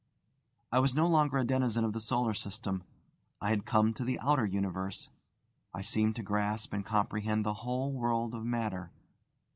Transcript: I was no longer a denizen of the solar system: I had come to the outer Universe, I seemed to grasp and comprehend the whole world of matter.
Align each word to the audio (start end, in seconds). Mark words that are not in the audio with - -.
I 0.71 0.79
was 0.79 0.95
no 0.95 1.05
longer 1.05 1.37
a 1.37 1.45
denizen 1.45 1.83
of 1.85 1.93
the 1.93 1.99
solar 1.99 2.33
system: 2.33 2.83
I 3.39 3.49
had 3.49 3.67
come 3.67 3.93
to 3.93 4.03
the 4.03 4.19
outer 4.19 4.47
Universe, 4.47 5.11
I 5.75 5.81
seemed 5.81 6.15
to 6.15 6.23
grasp 6.23 6.73
and 6.73 6.83
comprehend 6.83 7.45
the 7.45 7.53
whole 7.61 7.91
world 7.93 8.33
of 8.33 8.43
matter. 8.43 8.89